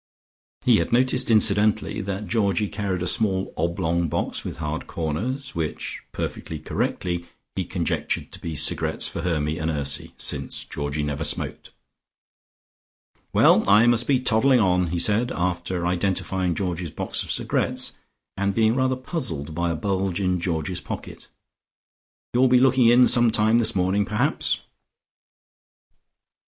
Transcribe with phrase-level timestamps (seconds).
[0.65, 6.01] He had noticed incidentally that Georgie carried a small oblong box with hard corners, which,
[6.11, 11.69] perfectly correctly, he conjectured to be cigarettes for Hermy and Ursy, since Georgie never smoked.
[13.31, 17.93] "Well, I must be toddling on," he said, after identifying Georgie's box of cigarettes,
[18.35, 21.27] and being rather puzzled by a bulge in Georgie's pocket.
[22.33, 24.61] "You'll be looking in some time this morning, perhaps."